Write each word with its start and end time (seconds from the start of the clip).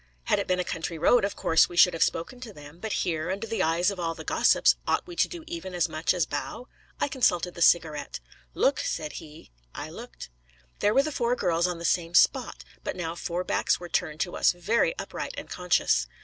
Had 0.23 0.39
it 0.39 0.47
been 0.47 0.59
a 0.59 0.63
country 0.63 0.97
road, 0.97 1.23
of 1.23 1.35
course 1.35 1.69
we 1.69 1.77
should 1.77 1.93
have 1.93 2.01
spoken 2.01 2.39
to 2.39 2.51
them; 2.51 2.79
but 2.79 2.91
here, 3.05 3.29
under 3.29 3.45
the 3.45 3.61
eyes 3.61 3.91
of 3.91 3.99
all 3.99 4.15
the 4.15 4.23
gossips, 4.23 4.75
ought 4.87 5.05
we 5.05 5.15
to 5.15 5.27
do 5.27 5.43
even 5.45 5.75
as 5.75 5.87
much 5.87 6.11
as 6.11 6.25
bow? 6.25 6.67
I 6.99 7.07
consulted 7.07 7.53
the 7.53 7.61
Cigarette. 7.61 8.19
'Look,' 8.55 8.79
said 8.79 9.11
he. 9.21 9.51
I 9.75 9.91
looked. 9.91 10.31
There 10.79 10.95
were 10.95 11.03
the 11.03 11.11
four 11.11 11.35
girls 11.35 11.67
on 11.67 11.77
the 11.77 11.85
same 11.85 12.15
spot; 12.15 12.63
but 12.83 12.95
now 12.95 13.13
four 13.13 13.43
backs 13.43 13.79
were 13.79 13.89
turned 13.89 14.21
to 14.21 14.35
us, 14.35 14.53
very 14.53 14.97
upright 14.97 15.35
and 15.37 15.47
conscious. 15.51 16.07